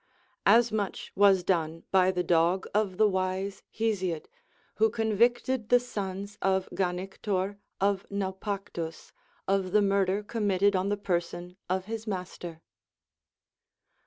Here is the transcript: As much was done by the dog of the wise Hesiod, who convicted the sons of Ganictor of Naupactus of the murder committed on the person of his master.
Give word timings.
As 0.47 0.71
much 0.71 1.11
was 1.15 1.43
done 1.43 1.83
by 1.91 2.09
the 2.09 2.23
dog 2.23 2.65
of 2.73 2.97
the 2.97 3.07
wise 3.07 3.61
Hesiod, 3.69 4.29
who 4.77 4.89
convicted 4.89 5.69
the 5.69 5.79
sons 5.79 6.39
of 6.41 6.67
Ganictor 6.73 7.59
of 7.79 8.07
Naupactus 8.09 9.11
of 9.47 9.73
the 9.73 9.81
murder 9.83 10.23
committed 10.23 10.75
on 10.75 10.89
the 10.89 10.97
person 10.97 11.55
of 11.69 11.85
his 11.85 12.07
master. 12.07 12.63